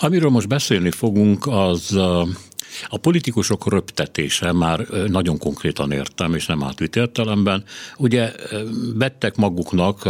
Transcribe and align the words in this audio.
Amiről 0.00 0.30
most 0.30 0.48
beszélni 0.48 0.90
fogunk, 0.90 1.46
az 1.46 1.96
a 2.88 2.96
politikusok 3.00 3.70
röptetése 3.70 4.52
már 4.52 4.86
nagyon 5.06 5.38
konkrétan 5.38 5.92
értem, 5.92 6.34
és 6.34 6.46
nem 6.46 6.62
átvitt 6.62 6.96
értelemben. 6.96 7.64
Ugye 7.96 8.32
vettek 8.94 9.36
maguknak 9.36 10.02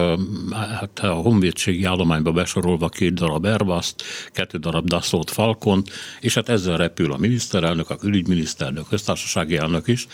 hát 0.53 0.99
a 0.99 1.13
honvédségi 1.13 1.85
állományba 1.85 2.33
besorolva 2.33 2.89
két 2.89 3.15
darab 3.15 3.45
airbus 3.45 3.95
kettő 4.33 4.59
darab 4.59 4.87
Dassault 4.87 5.31
Falcon, 5.31 5.83
és 6.21 6.35
hát 6.35 6.49
ezzel 6.49 6.77
repül 6.77 7.13
a 7.13 7.17
miniszterelnök, 7.17 7.91
a 7.91 7.97
külügyminiszter, 7.97 8.73
a 8.77 8.87
köztársasági 8.89 9.57
elnök 9.57 9.89
is, 9.89 10.07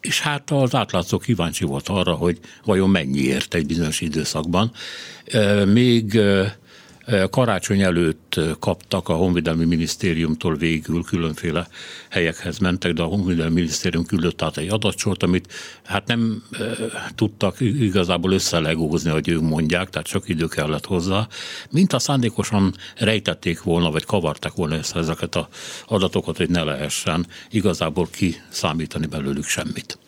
és 0.00 0.20
hát 0.20 0.50
az 0.50 0.74
átlátszó 0.74 1.18
kíváncsi 1.18 1.64
volt 1.64 1.88
arra, 1.88 2.12
hogy 2.12 2.38
vajon 2.64 2.90
mennyiért 2.90 3.54
egy 3.54 3.66
bizonyos 3.66 4.00
időszakban. 4.00 4.72
Még 5.66 6.20
Karácsony 7.30 7.80
előtt 7.80 8.40
kaptak 8.60 9.08
a 9.08 9.14
Honvédelmi 9.14 9.64
Minisztériumtól 9.64 10.54
végül 10.54 11.02
különféle 11.02 11.66
helyekhez 12.10 12.58
mentek, 12.58 12.92
de 12.92 13.02
a 13.02 13.06
Honvédelmi 13.06 13.54
Minisztérium 13.54 14.06
küldött 14.06 14.42
át 14.42 14.56
egy 14.56 14.68
adatsort, 14.68 15.22
amit 15.22 15.52
hát 15.84 16.06
nem 16.06 16.42
e, 16.52 16.62
tudtak 17.14 17.60
igazából 17.60 18.32
összelegózni, 18.32 19.10
hogy 19.10 19.28
ők 19.28 19.40
mondják, 19.40 19.90
tehát 19.90 20.06
sok 20.06 20.28
idő 20.28 20.46
kellett 20.46 20.86
hozzá, 20.86 21.26
mint 21.70 21.92
a 21.92 21.98
szándékosan 21.98 22.74
rejtették 22.96 23.62
volna, 23.62 23.90
vagy 23.90 24.04
kavarták 24.04 24.52
volna 24.52 24.76
össze 24.76 24.98
ezeket 24.98 25.34
az 25.34 25.46
adatokat, 25.86 26.36
hogy 26.36 26.50
ne 26.50 26.62
lehessen 26.62 27.26
igazából 27.50 28.08
kiszámítani 28.10 29.06
belőlük 29.06 29.44
semmit. 29.44 29.98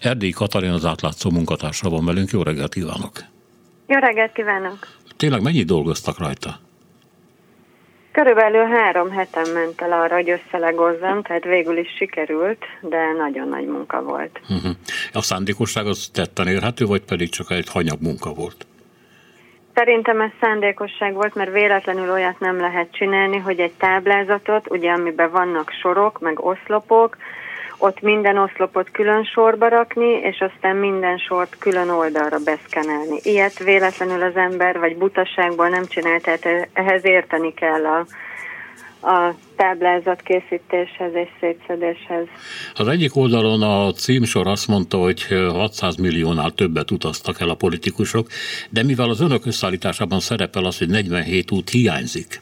Erdélyi 0.00 0.32
Katalin 0.32 0.70
az 0.70 0.84
átlátszó 0.84 1.30
munkatársa 1.30 1.88
van 1.88 2.04
velünk, 2.04 2.30
jó 2.30 2.42
reggelt 2.42 2.74
kívánok! 2.74 3.24
Jó 3.86 3.98
reggelt 3.98 4.32
kívánok! 4.32 4.86
Tényleg 5.16 5.42
mennyit 5.42 5.66
dolgoztak 5.66 6.18
rajta? 6.18 6.58
Körülbelül 8.12 8.64
három 8.64 9.10
hetem 9.10 9.52
ment 9.52 9.80
el 9.80 9.92
arra, 9.92 10.14
hogy 10.14 10.30
összelegozzam, 10.30 11.22
tehát 11.22 11.44
végül 11.44 11.78
is 11.78 11.88
sikerült, 11.96 12.64
de 12.80 13.12
nagyon 13.12 13.48
nagy 13.48 13.66
munka 13.66 14.02
volt. 14.02 14.40
Uh-huh. 14.48 14.72
A 15.12 15.22
szándékosság 15.22 15.86
az 15.86 16.10
tetten 16.12 16.46
érhető, 16.46 16.86
vagy 16.86 17.02
pedig 17.02 17.28
csak 17.28 17.50
egy 17.50 17.68
hanyag 17.68 18.00
munka 18.00 18.32
volt? 18.32 18.66
Szerintem 19.74 20.20
ez 20.20 20.30
szándékosság 20.40 21.14
volt, 21.14 21.34
mert 21.34 21.52
véletlenül 21.52 22.10
olyat 22.10 22.40
nem 22.40 22.60
lehet 22.60 22.92
csinálni, 22.92 23.36
hogy 23.36 23.60
egy 23.60 23.72
táblázatot, 23.72 24.70
ugye 24.70 24.90
amiben 24.92 25.30
vannak 25.30 25.70
sorok, 25.80 26.20
meg 26.20 26.44
oszlopok, 26.44 27.16
ott 27.78 28.00
minden 28.00 28.38
oszlopot 28.38 28.90
külön 28.90 29.24
sorba 29.24 29.68
rakni, 29.68 30.10
és 30.10 30.40
aztán 30.40 30.76
minden 30.76 31.18
sort 31.18 31.56
külön 31.58 31.88
oldalra 31.88 32.38
beszkenelni. 32.44 33.18
Ilyet 33.22 33.58
véletlenül 33.58 34.22
az 34.22 34.36
ember, 34.36 34.78
vagy 34.78 34.96
butaságból 34.96 35.68
nem 35.68 35.86
csinál, 35.86 36.20
tehát 36.20 36.68
ehhez 36.72 37.04
érteni 37.04 37.54
kell 37.54 37.84
a, 37.86 38.06
a 39.08 39.34
táblázat 39.56 40.22
készítéshez 40.22 41.14
és 41.14 41.28
szétszedéshez. 41.40 42.26
Az 42.74 42.88
egyik 42.88 43.16
oldalon 43.16 43.62
a 43.62 43.92
címsor 43.92 44.46
azt 44.46 44.68
mondta, 44.68 44.98
hogy 44.98 45.26
600 45.48 45.96
milliónál 45.96 46.50
többet 46.50 46.90
utaztak 46.90 47.40
el 47.40 47.48
a 47.48 47.54
politikusok, 47.54 48.26
de 48.70 48.82
mivel 48.82 49.08
az 49.08 49.20
önök 49.20 49.46
összeállításában 49.46 50.20
szerepel 50.20 50.64
az, 50.64 50.78
hogy 50.78 50.88
47 50.88 51.50
út 51.50 51.70
hiányzik, 51.70 52.40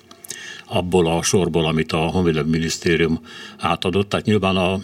abból 0.67 1.07
a 1.07 1.23
sorból, 1.23 1.67
amit 1.67 1.93
a 1.93 1.99
Honvédelmi 1.99 2.51
Minisztérium 2.51 3.21
átadott. 3.59 4.09
Tehát 4.09 4.27
nyilván 4.27 4.57
a, 4.57 4.79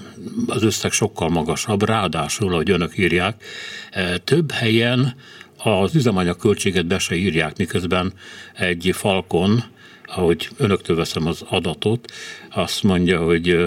az 0.47 0.63
összeg 0.63 0.93
sokkal 0.93 1.29
magasabb, 1.29 1.83
ráadásul, 1.85 2.53
ahogy 2.53 2.71
önök 2.71 2.99
írják, 2.99 3.45
e, 3.91 4.19
több 4.19 4.51
helyen 4.51 5.15
az 5.57 5.95
üzemanyag 5.95 6.37
költséget 6.37 6.87
be 6.87 6.99
se 6.99 7.15
írják, 7.15 7.57
miközben 7.57 8.13
egy 8.55 8.91
falkon, 8.93 9.65
ahogy 10.05 10.49
önöktől 10.57 10.97
veszem 10.97 11.27
az 11.27 11.45
adatot, 11.49 12.13
azt 12.51 12.83
mondja, 12.83 13.23
hogy 13.23 13.49
ö, 13.49 13.67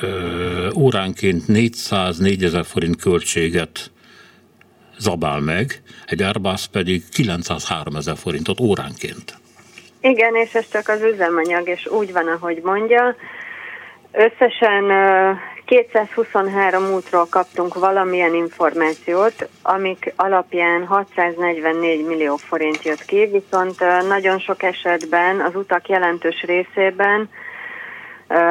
ö, 0.00 0.70
óránként 0.74 1.48
404 1.48 2.44
ezer 2.44 2.64
forint 2.64 2.96
költséget 2.96 3.90
zabál 4.98 5.40
meg, 5.40 5.82
egy 6.06 6.22
Airbus 6.22 6.66
pedig 6.66 7.08
903 7.08 7.96
ezer 7.96 8.16
forintot 8.16 8.60
óránként. 8.60 9.42
Igen, 10.04 10.34
és 10.34 10.54
ez 10.54 10.68
csak 10.68 10.88
az 10.88 11.02
üzemanyag, 11.02 11.68
és 11.68 11.86
úgy 11.86 12.12
van, 12.12 12.28
ahogy 12.28 12.60
mondja. 12.62 13.16
Összesen 14.12 14.84
223 15.64 16.92
útról 16.92 17.26
kaptunk 17.30 17.74
valamilyen 17.74 18.34
információt, 18.34 19.48
amik 19.62 20.12
alapján 20.16 20.86
644 20.86 22.06
millió 22.06 22.36
forint 22.36 22.84
jött 22.84 23.04
ki, 23.04 23.26
viszont 23.26 24.06
nagyon 24.08 24.38
sok 24.38 24.62
esetben 24.62 25.40
az 25.40 25.54
utak 25.54 25.88
jelentős 25.88 26.42
részében 26.42 27.28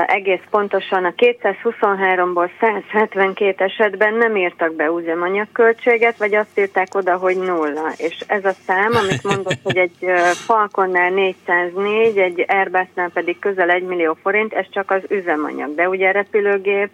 egész 0.07 0.41
pontosan 0.49 1.05
a 1.05 1.13
223-ból 1.17 2.49
172 2.59 3.63
esetben 3.63 4.13
nem 4.13 4.35
írtak 4.35 4.75
be 4.75 4.85
üzemanyagköltséget, 4.99 6.17
vagy 6.17 6.35
azt 6.35 6.59
írták 6.59 6.95
oda, 6.95 7.17
hogy 7.17 7.37
nulla. 7.37 7.91
És 7.97 8.17
ez 8.27 8.45
a 8.45 8.53
szám, 8.65 8.91
amit 8.95 9.23
mondott, 9.23 9.59
hogy 9.63 9.77
egy 9.77 9.97
Falconnál 10.33 11.09
404, 11.09 12.17
egy 12.17 12.45
Airbusnál 12.47 13.09
pedig 13.09 13.39
közel 13.39 13.69
1 13.69 13.83
millió 13.83 14.17
forint, 14.21 14.53
ez 14.53 14.65
csak 14.69 14.91
az 14.91 15.01
üzemanyag. 15.09 15.75
De 15.75 15.89
ugye 15.89 16.07
a 16.07 16.11
repülőgép 16.11 16.89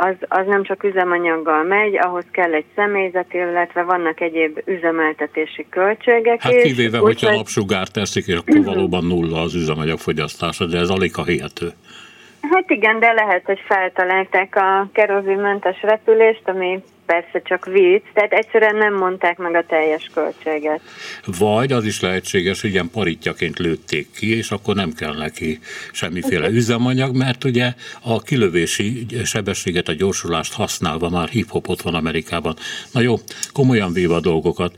az, 0.00 0.14
az 0.28 0.46
nem 0.46 0.62
csak 0.62 0.84
üzemanyaggal 0.84 1.62
megy, 1.62 1.96
ahhoz 1.96 2.24
kell 2.30 2.52
egy 2.52 2.64
személyzet, 2.74 3.32
illetve 3.32 3.82
vannak 3.82 4.20
egyéb 4.20 4.62
üzemeltetési 4.64 5.66
költségek 5.70 6.42
Hát 6.42 6.62
kivéve, 6.62 6.98
hogyha 6.98 7.34
napsugár 7.34 7.88
teszik, 7.88 8.26
és 8.26 8.34
akkor 8.34 8.64
valóban 8.64 9.04
nulla 9.04 9.40
az 9.40 9.54
üzemanyag 9.54 9.98
fogyasztása, 9.98 10.66
de 10.66 10.78
ez 10.78 10.88
alig 10.88 11.12
a 11.16 11.24
hihető. 11.24 11.72
Hát 12.40 12.70
igen, 12.70 12.98
de 12.98 13.12
lehet, 13.12 13.44
hogy 13.44 13.60
feltalálták 13.66 14.56
a 14.56 14.88
kerozinmentes 14.92 15.82
repülést, 15.82 16.42
ami 16.44 16.82
persze 17.06 17.42
csak 17.44 17.64
vicc, 17.64 18.02
tehát 18.12 18.32
egyszerűen 18.32 18.76
nem 18.76 18.94
mondták 18.94 19.38
meg 19.38 19.54
a 19.54 19.64
teljes 19.66 20.10
költséget. 20.14 20.80
Vagy 21.38 21.72
az 21.72 21.84
is 21.84 22.00
lehetséges, 22.00 22.60
hogy 22.60 22.70
ilyen 22.70 22.90
paritjaként 22.90 23.58
lőtték 23.58 24.10
ki, 24.10 24.36
és 24.36 24.50
akkor 24.50 24.74
nem 24.74 24.92
kell 24.92 25.16
neki 25.16 25.58
semmiféle 25.92 26.48
üzemanyag, 26.48 27.16
mert 27.16 27.44
ugye 27.44 27.72
a 28.02 28.22
kilövési 28.22 29.06
sebességet, 29.24 29.88
a 29.88 29.92
gyorsulást 29.92 30.54
használva 30.54 31.08
már 31.08 31.28
hip-hopot 31.28 31.82
van 31.82 31.94
Amerikában. 31.94 32.56
Na 32.92 33.00
jó, 33.00 33.14
komolyan 33.52 33.92
véve 33.92 34.14
a 34.14 34.20
dolgokat. 34.20 34.74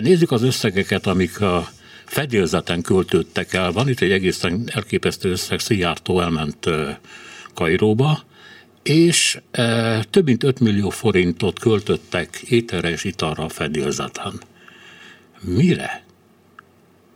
Nézzük 0.00 0.30
az 0.30 0.42
összegeket, 0.42 1.06
amik 1.06 1.40
a 1.40 1.64
fedélzeten 2.04 2.82
költődtek 2.82 3.52
el. 3.52 3.72
Van 3.72 3.88
itt 3.88 4.00
egy 4.00 4.12
egészen 4.12 4.68
elképesztő 4.74 5.30
összeg, 5.30 5.58
Szijjártó 5.58 6.20
elment 6.20 6.70
Kairóba, 7.54 8.18
és 8.82 9.38
e, 9.50 10.00
több 10.10 10.24
mint 10.24 10.44
5 10.44 10.60
millió 10.60 10.90
forintot 10.90 11.58
költöttek 11.58 12.28
ételre 12.48 12.88
és 12.88 13.04
italra 13.04 13.44
a 13.44 13.48
fedélzeten. 13.48 14.32
Mire? 15.40 16.02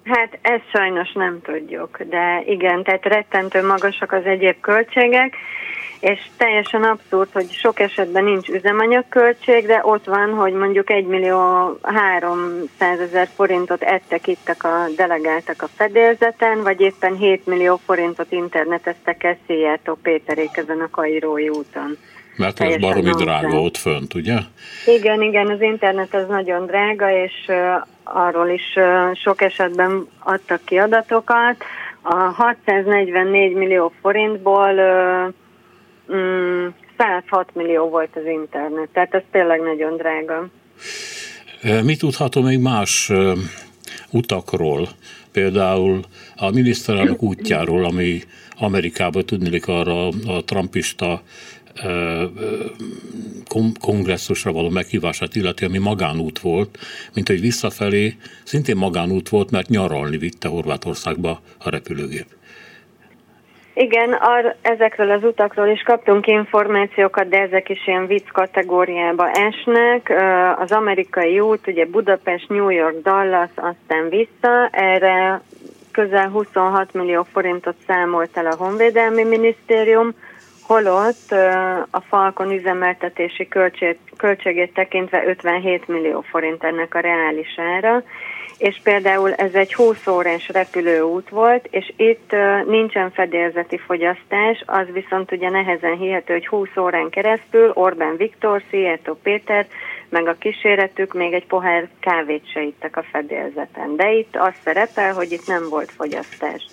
Hát 0.04 0.38
ezt 0.42 0.70
sajnos 0.72 1.12
nem 1.12 1.40
tudjuk, 1.42 2.02
de 2.02 2.42
igen, 2.46 2.82
tehát 2.82 3.04
rettentő 3.04 3.66
magasak 3.66 4.12
az 4.12 4.24
egyéb 4.24 4.60
költségek, 4.60 5.36
és 6.00 6.20
teljesen 6.36 6.82
abszurd, 6.82 7.32
hogy 7.32 7.50
sok 7.50 7.80
esetben 7.80 8.24
nincs 8.24 8.48
üzemanyagköltség, 8.48 9.66
de 9.66 9.80
ott 9.82 10.04
van, 10.04 10.30
hogy 10.34 10.52
mondjuk 10.52 10.90
1 10.90 11.06
millió 11.06 11.38
300 11.82 13.00
ezer 13.00 13.28
forintot 13.34 13.82
ettek 13.82 14.26
ittek 14.26 14.64
a 14.64 14.86
delegáltak 14.96 15.62
a 15.62 15.68
fedélzeten, 15.76 16.62
vagy 16.62 16.80
éppen 16.80 17.16
7 17.16 17.46
millió 17.46 17.80
forintot 17.84 18.32
interneteztek 18.32 19.24
el 19.24 19.36
Szijjártó 19.46 19.98
Péterék 20.02 20.56
ezen 20.56 20.80
a 20.80 20.90
Kairói 20.90 21.48
úton. 21.48 21.96
Mert 22.36 22.60
ez 22.60 22.76
baromi 22.76 23.10
drága 23.10 23.60
ott 23.60 23.76
fönt, 23.76 24.14
ugye? 24.14 24.36
Igen, 24.86 25.22
igen, 25.22 25.50
az 25.50 25.60
internet 25.60 26.14
az 26.14 26.26
nagyon 26.28 26.66
drága, 26.66 27.10
és 27.10 27.32
uh, 27.48 27.56
arról 28.02 28.48
is 28.48 28.76
uh, 28.76 29.14
sok 29.14 29.42
esetben 29.42 30.08
adtak 30.18 30.60
ki 30.64 30.76
adatokat. 30.76 31.64
A 32.02 32.14
644 32.14 33.54
millió 33.54 33.92
forintból 34.00 34.74
uh, 34.74 35.34
mm, 36.12 36.66
106 36.98 37.54
millió 37.54 37.88
volt 37.88 38.10
az 38.16 38.26
internet, 38.26 38.88
tehát 38.92 39.14
ez 39.14 39.22
tényleg 39.30 39.60
nagyon 39.60 39.96
drága. 39.96 40.48
Mi 41.82 41.96
tudható 41.96 42.42
még 42.42 42.58
más 42.58 43.12
utakról? 44.10 44.88
Például 45.32 46.00
a 46.36 46.50
miniszterelnök 46.50 47.22
útjáról, 47.22 47.84
ami 47.84 48.22
Amerikában 48.58 49.24
tudnélik 49.26 49.68
arra 49.68 50.06
a 50.08 50.44
trumpista 50.44 51.22
kongresszusra 53.80 54.52
való 54.52 54.68
meghívását 54.68 55.36
illeti, 55.36 55.64
ami 55.64 55.78
magánút 55.78 56.38
volt, 56.38 56.78
mint 57.14 57.28
hogy 57.28 57.40
visszafelé 57.40 58.16
szintén 58.44 58.76
magánút 58.76 59.28
volt, 59.28 59.50
mert 59.50 59.68
nyaralni 59.68 60.16
vitte 60.16 60.48
Horvátországba 60.48 61.40
a 61.58 61.70
repülőgép. 61.70 62.26
Igen, 63.80 64.12
ar, 64.12 64.56
ezekről 64.62 65.10
az 65.10 65.24
utakról 65.24 65.66
is 65.66 65.82
kaptunk 65.82 66.26
információkat, 66.26 67.28
de 67.28 67.40
ezek 67.40 67.68
is 67.68 67.86
ilyen 67.86 68.06
vicc 68.06 68.28
kategóriába 68.32 69.30
esnek. 69.30 70.12
Az 70.58 70.72
amerikai 70.72 71.40
út, 71.40 71.66
ugye 71.66 71.86
Budapest, 71.86 72.48
New 72.48 72.68
York, 72.68 73.02
Dallas, 73.02 73.50
aztán 73.54 74.08
vissza, 74.08 74.68
erre 74.70 75.40
közel 75.92 76.28
26 76.28 76.92
millió 76.94 77.26
forintot 77.32 77.74
számolt 77.86 78.36
el 78.36 78.46
a 78.46 78.56
Honvédelmi 78.56 79.24
Minisztérium, 79.24 80.14
holott 80.66 81.30
a 81.90 82.00
Falcon 82.00 82.50
üzemeltetési 82.50 83.48
költség, 83.48 83.98
költségét 84.16 84.74
tekintve 84.74 85.26
57 85.26 85.88
millió 85.88 86.20
forint 86.20 86.64
ennek 86.64 86.94
a 86.94 87.00
reális 87.00 87.58
ára, 87.76 88.02
és 88.58 88.80
például 88.82 89.34
ez 89.34 89.54
egy 89.54 89.74
20 89.74 90.06
órás 90.06 90.48
repülőút 90.48 91.28
volt, 91.28 91.68
és 91.70 91.92
itt 91.96 92.34
nincsen 92.66 93.10
fedélzeti 93.10 93.78
fogyasztás, 93.78 94.62
az 94.66 94.86
viszont 94.92 95.32
ugye 95.32 95.50
nehezen 95.50 95.96
hihető, 95.96 96.32
hogy 96.32 96.46
20 96.46 96.68
órán 96.76 97.10
keresztül 97.10 97.70
Orbán 97.74 98.16
Viktor, 98.16 98.62
Szijjártó 98.70 99.14
Péter, 99.22 99.66
meg 100.08 100.26
a 100.26 100.36
kíséretük 100.38 101.14
még 101.14 101.32
egy 101.32 101.46
pohár 101.46 101.88
kávét 102.00 102.50
se 102.52 102.62
ittek 102.62 102.96
a 102.96 103.04
fedélzeten. 103.12 103.96
De 103.96 104.12
itt 104.12 104.36
az 104.36 104.52
szerepel, 104.64 105.12
hogy 105.12 105.32
itt 105.32 105.46
nem 105.46 105.68
volt 105.70 105.90
fogyasztás. 105.90 106.66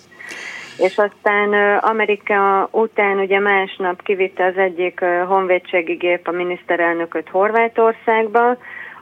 És 0.78 0.98
aztán 0.98 1.78
Amerika 1.78 2.68
után 2.72 3.18
ugye 3.18 3.38
másnap 3.38 4.02
kivitte 4.02 4.44
az 4.44 4.56
egyik 4.56 5.00
honvédségi 5.26 5.94
gép 5.94 6.28
a 6.28 6.30
miniszterelnököt 6.30 7.28
Horvátországba, 7.28 8.56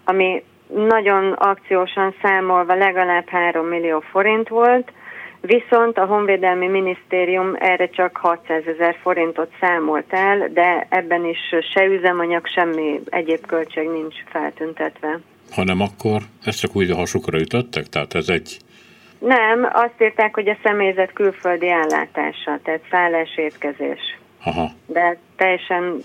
ami 0.04 0.42
nagyon 0.66 1.32
akciósan 1.32 2.14
számolva 2.22 2.74
legalább 2.74 3.28
3 3.28 3.66
millió 3.66 4.00
forint 4.00 4.48
volt, 4.48 4.92
viszont 5.40 5.98
a 5.98 6.06
Honvédelmi 6.06 6.66
Minisztérium 6.66 7.54
erre 7.58 7.88
csak 7.88 8.16
600 8.16 8.66
ezer 8.66 8.96
forintot 9.02 9.50
számolt 9.60 10.12
el, 10.12 10.48
de 10.52 10.86
ebben 10.88 11.24
is 11.24 11.38
se 11.72 11.84
üzemanyag, 11.84 12.46
semmi 12.46 13.00
egyéb 13.04 13.46
költség 13.46 13.88
nincs 13.88 14.14
feltüntetve. 14.30 15.20
Hanem 15.50 15.80
akkor 15.80 16.22
ezt 16.44 16.60
csak 16.60 16.76
úgy 16.76 16.90
a 16.90 16.96
hasukra 16.96 17.38
ütöttek? 17.38 17.86
Tehát 17.86 18.14
ez 18.14 18.28
egy... 18.28 18.56
Nem, 19.18 19.68
azt 19.72 20.02
írták, 20.02 20.34
hogy 20.34 20.48
a 20.48 20.56
személyzet 20.62 21.12
külföldi 21.12 21.70
állátása, 21.70 22.58
tehát 22.62 22.80
szállás, 22.90 23.36
étkezés. 23.36 24.18
Aha. 24.44 24.70
De 24.86 25.18
teljesen 25.36 26.02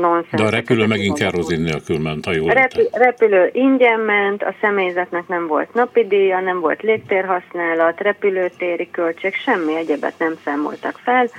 nonsens. 0.00 0.30
De 0.30 0.42
a 0.42 0.50
repülő 0.50 0.86
megint 0.86 1.18
kerozin 1.18 1.60
nélkül 1.60 1.98
ment, 1.98 2.24
ha 2.24 2.32
jól 2.32 2.50
Repü- 2.50 2.96
repülő 2.96 3.50
ingyen 3.52 4.00
ment, 4.00 4.42
a 4.42 4.54
személyzetnek 4.60 5.28
nem 5.28 5.46
volt 5.46 5.74
napi 5.74 6.06
díja, 6.06 6.40
nem 6.40 6.60
volt 6.60 6.82
légtérhasználat, 6.82 8.00
repülőtéri 8.00 8.90
költség, 8.90 9.34
semmi 9.34 9.76
egyebet 9.76 10.18
nem 10.18 10.34
számoltak 10.44 11.00
fel, 11.04 11.30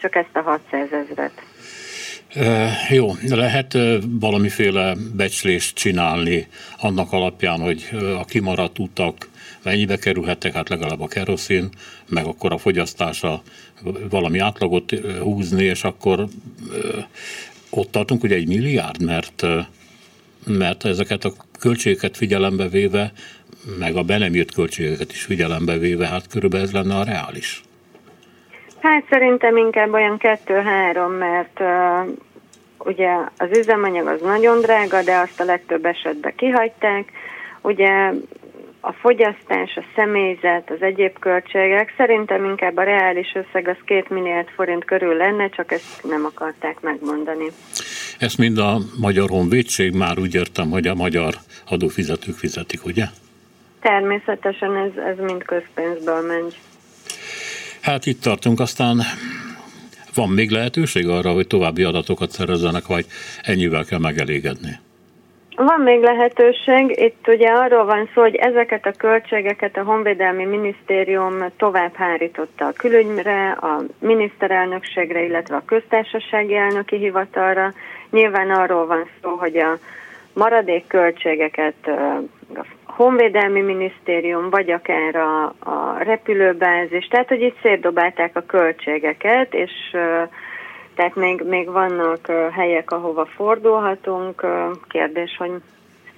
csak 0.00 0.14
ezt 0.14 0.36
a 0.36 0.40
600 0.40 0.88
ezret. 0.92 1.32
E, 2.34 2.70
jó, 2.88 3.10
lehet 3.28 3.78
valamiféle 4.20 4.94
becslést 5.16 5.76
csinálni 5.76 6.46
annak 6.80 7.12
alapján, 7.12 7.60
hogy 7.60 7.88
a 8.18 8.24
kimaradt 8.24 8.78
utak 8.78 9.28
mennyibe 9.62 9.96
kerülhettek, 9.96 10.52
hát 10.52 10.68
legalább 10.68 11.00
a 11.00 11.06
keroszin, 11.06 11.68
meg 12.08 12.26
akkor 12.26 12.52
a 12.52 12.58
fogyasztása 12.58 13.42
valami 14.10 14.38
átlagot 14.38 14.92
húzni, 15.20 15.64
és 15.64 15.84
akkor 15.84 16.26
ott 17.70 17.90
tartunk, 17.90 18.20
hogy 18.20 18.32
egy 18.32 18.48
milliárd, 18.48 19.04
mert, 19.04 19.42
mert 20.46 20.84
ezeket 20.84 21.24
a 21.24 21.32
költségeket 21.60 22.16
figyelembe 22.16 22.68
véve, 22.68 23.12
meg 23.78 23.96
a 23.96 24.02
be 24.02 24.18
nem 24.18 24.34
jött 24.34 24.54
költségeket 24.54 25.12
is 25.12 25.22
figyelembe 25.22 25.78
véve, 25.78 26.06
hát 26.06 26.28
körülbelül 26.28 26.66
ez 26.66 26.72
lenne 26.72 26.94
a 26.96 27.04
reális. 27.04 27.62
Hát 28.80 29.04
szerintem 29.10 29.56
inkább 29.56 29.92
olyan 29.92 30.18
kettő-három, 30.18 31.12
mert 31.12 31.60
uh, 31.60 32.16
ugye 32.78 33.10
az 33.36 33.58
üzemanyag 33.58 34.06
az 34.06 34.20
nagyon 34.20 34.60
drága, 34.60 35.02
de 35.02 35.16
azt 35.16 35.40
a 35.40 35.44
legtöbb 35.44 35.84
esetben 35.84 36.32
kihagyták. 36.36 37.12
Ugye 37.62 38.10
a 38.86 38.92
fogyasztás, 38.92 39.76
a 39.76 39.84
személyzet, 39.94 40.70
az 40.70 40.82
egyéb 40.82 41.18
költségek, 41.18 41.94
szerintem 41.96 42.44
inkább 42.44 42.76
a 42.76 42.82
reális 42.82 43.34
összeg 43.34 43.68
az 43.68 43.76
két 43.84 44.08
milliárd 44.08 44.48
forint 44.48 44.84
körül 44.84 45.16
lenne, 45.16 45.48
csak 45.48 45.72
ezt 45.72 46.04
nem 46.04 46.24
akarták 46.24 46.80
megmondani. 46.80 47.50
Ezt 48.18 48.38
mind 48.38 48.58
a 48.58 48.78
Magyar 49.00 49.28
Honvédség, 49.28 49.94
már 49.94 50.18
úgy 50.18 50.34
értem, 50.34 50.70
hogy 50.70 50.86
a 50.86 50.94
magyar 50.94 51.34
adófizetők 51.68 52.34
fizetik, 52.34 52.84
ugye? 52.84 53.04
Természetesen 53.80 54.76
ez, 54.76 55.02
ez 55.04 55.18
mind 55.18 55.42
közpénzből 55.42 56.26
megy. 56.26 56.58
Hát 57.80 58.06
itt 58.06 58.20
tartunk, 58.20 58.60
aztán 58.60 59.00
van 60.14 60.28
még 60.28 60.50
lehetőség 60.50 61.08
arra, 61.08 61.32
hogy 61.32 61.46
további 61.46 61.82
adatokat 61.82 62.30
szerezzenek, 62.30 62.86
vagy 62.86 63.06
ennyivel 63.42 63.84
kell 63.84 63.98
megelégedni? 63.98 64.78
Van 65.56 65.80
még 65.80 66.00
lehetőség. 66.00 67.00
Itt 67.00 67.28
ugye 67.28 67.48
arról 67.48 67.84
van 67.84 68.08
szó, 68.14 68.20
hogy 68.20 68.34
ezeket 68.34 68.86
a 68.86 68.92
költségeket 68.98 69.76
a 69.76 69.82
Honvédelmi 69.82 70.44
Minisztérium 70.44 71.44
tovább 71.56 71.94
hárította 71.94 72.66
a 72.66 72.72
külügyre, 72.72 73.50
a 73.50 73.82
miniszterelnökségre, 73.98 75.22
illetve 75.22 75.56
a 75.56 75.62
köztársasági 75.66 76.56
elnöki 76.56 76.96
hivatalra. 76.96 77.72
Nyilván 78.10 78.50
arról 78.50 78.86
van 78.86 79.08
szó, 79.22 79.30
hogy 79.30 79.56
a 79.56 79.78
maradék 80.32 80.86
költségeket 80.86 81.88
a 82.54 82.64
Honvédelmi 82.84 83.60
Minisztérium, 83.60 84.50
vagy 84.50 84.70
akár 84.70 85.16
a, 85.16 85.44
a 85.58 85.98
repülőbázis, 85.98 87.06
tehát 87.06 87.28
hogy 87.28 87.42
itt 87.42 87.60
szétdobálták 87.62 88.36
a 88.36 88.46
költségeket, 88.46 89.54
és 89.54 89.96
tehát 90.96 91.14
még, 91.14 91.42
még 91.42 91.70
vannak 91.70 92.26
helyek, 92.52 92.90
ahova 92.90 93.26
fordulhatunk. 93.26 94.46
Kérdés, 94.88 95.36
hogy 95.38 95.50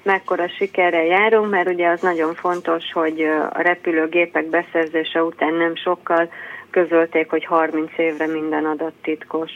mekkora 0.02 0.48
sikerrel 0.48 1.04
járunk, 1.04 1.50
mert 1.50 1.68
ugye 1.68 1.88
az 1.88 2.00
nagyon 2.00 2.34
fontos, 2.34 2.92
hogy 2.92 3.20
a 3.50 3.60
repülőgépek 3.62 4.46
beszerzése 4.46 5.22
után 5.22 5.54
nem 5.54 5.76
sokkal 5.76 6.30
közölték, 6.70 7.30
hogy 7.30 7.44
30 7.44 7.90
évre 7.96 8.26
minden 8.26 8.64
adat 8.64 8.92
titkos. 9.02 9.50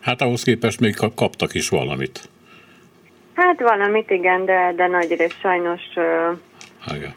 Hát 0.00 0.20
ahhoz 0.20 0.42
képest 0.42 0.80
még 0.80 0.96
kaptak 1.14 1.54
is 1.54 1.68
valamit. 1.68 2.28
Hát 3.34 3.60
valamit 3.60 4.10
igen, 4.10 4.44
de, 4.44 4.72
de 4.76 4.86
nagy 4.86 5.14
rész 5.18 5.38
sajnos 5.40 5.82
igen. 6.94 7.14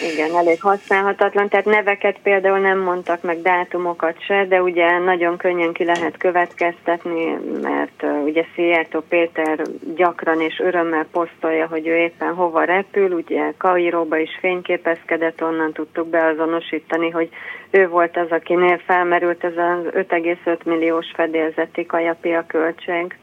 Igen, 0.00 0.36
elég 0.36 0.60
használhatatlan, 0.60 1.48
tehát 1.48 1.64
neveket 1.64 2.18
például 2.22 2.58
nem 2.58 2.78
mondtak 2.78 3.22
meg 3.22 3.42
dátumokat 3.42 4.24
se, 4.24 4.46
de 4.48 4.62
ugye 4.62 4.98
nagyon 4.98 5.36
könnyen 5.36 5.72
ki 5.72 5.84
lehet 5.84 6.16
következtetni, 6.16 7.38
mert 7.62 8.04
ugye 8.24 8.44
Szijjártó 8.54 9.00
Péter 9.08 9.62
gyakran 9.96 10.40
és 10.40 10.58
örömmel 10.58 11.06
posztolja, 11.12 11.66
hogy 11.66 11.86
ő 11.86 11.96
éppen 11.96 12.34
hova 12.34 12.64
repül, 12.64 13.10
ugye 13.10 13.52
Kairóba 13.56 14.18
is 14.18 14.38
fényképezkedett, 14.40 15.42
onnan 15.42 15.72
tudtuk 15.72 16.08
beazonosítani, 16.08 17.10
hogy 17.10 17.28
ő 17.70 17.88
volt 17.88 18.16
az, 18.16 18.30
akinél 18.30 18.80
felmerült 18.86 19.44
ez 19.44 19.56
az 19.56 20.04
5,5 20.08 20.64
milliós 20.64 21.06
fedélzeti 21.14 21.86
kajapia 21.86 22.44
költség. 22.46 23.16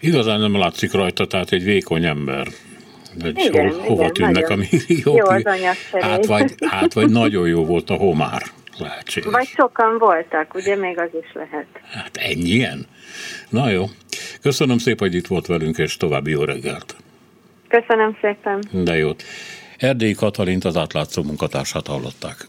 Igazán 0.00 0.40
nem 0.40 0.58
látszik 0.58 0.92
rajta, 0.92 1.26
tehát 1.26 1.52
egy 1.52 1.64
vékony 1.64 2.04
ember 2.04 2.46
hogy 3.20 3.38
igen, 3.38 3.70
hol, 3.70 3.80
hova 3.80 4.02
igen, 4.02 4.12
tűnnek 4.12 4.48
nagyon. 4.48 4.58
a 4.58 4.66
milliók. 4.70 5.16
Jó 5.18 5.26
az 5.26 5.44
hát 6.00 6.26
vagy, 6.26 6.54
hát 6.66 6.92
vagy 6.92 7.10
nagyon 7.10 7.48
jó 7.48 7.64
volt 7.64 7.90
a 7.90 7.94
homár 7.94 8.42
lehetséges. 8.78 9.32
Vagy 9.32 9.46
sokan 9.46 9.98
voltak, 9.98 10.54
ugye 10.54 10.76
még 10.76 10.98
az 10.98 11.10
is 11.20 11.32
lehet. 11.32 11.66
Hát 11.90 12.16
ennyien? 12.16 12.86
Na 13.48 13.70
jó. 13.70 13.84
Köszönöm 14.42 14.78
szépen, 14.78 15.08
hogy 15.08 15.16
itt 15.16 15.26
volt 15.26 15.46
velünk, 15.46 15.78
és 15.78 15.96
további 15.96 16.30
jó 16.30 16.44
reggelt. 16.44 16.96
Köszönöm 17.68 18.16
szépen. 18.20 18.62
De 18.70 18.96
jót. 18.96 19.22
Erdélyi 19.78 20.14
Katalint 20.14 20.64
az 20.64 20.76
átlátszó 20.76 21.22
munkatársát 21.22 21.86
hallották. 21.86 22.48